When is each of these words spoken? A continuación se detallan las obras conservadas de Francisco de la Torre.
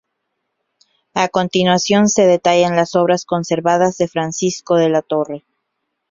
A 1.13 1.27
continuación 1.29 2.09
se 2.09 2.25
detallan 2.25 2.75
las 2.75 2.95
obras 2.95 3.23
conservadas 3.23 3.99
de 3.99 4.07
Francisco 4.07 4.75
de 4.77 4.89
la 4.89 5.03
Torre. 5.03 5.43